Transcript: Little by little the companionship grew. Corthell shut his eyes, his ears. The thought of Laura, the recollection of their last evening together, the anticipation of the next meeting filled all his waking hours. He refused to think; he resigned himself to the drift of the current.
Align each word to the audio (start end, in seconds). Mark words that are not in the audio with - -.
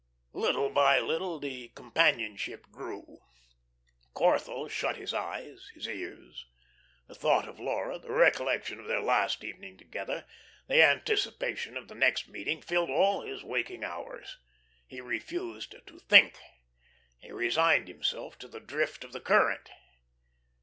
Little 0.33 0.71
by 0.71 0.97
little 0.99 1.37
the 1.39 1.67
companionship 1.75 2.71
grew. 2.71 3.19
Corthell 4.15 4.67
shut 4.67 4.97
his 4.97 5.13
eyes, 5.13 5.69
his 5.75 5.87
ears. 5.87 6.47
The 7.05 7.13
thought 7.13 7.47
of 7.47 7.59
Laura, 7.59 7.99
the 7.99 8.11
recollection 8.11 8.79
of 8.79 8.87
their 8.87 8.99
last 8.99 9.43
evening 9.43 9.77
together, 9.77 10.25
the 10.67 10.81
anticipation 10.81 11.77
of 11.77 11.87
the 11.87 11.93
next 11.93 12.27
meeting 12.27 12.63
filled 12.63 12.89
all 12.89 13.21
his 13.21 13.43
waking 13.43 13.83
hours. 13.83 14.39
He 14.87 15.01
refused 15.01 15.75
to 15.85 15.99
think; 15.99 16.39
he 17.19 17.31
resigned 17.31 17.87
himself 17.87 18.39
to 18.39 18.47
the 18.47 18.59
drift 18.59 19.03
of 19.03 19.11
the 19.11 19.21
current. 19.21 19.69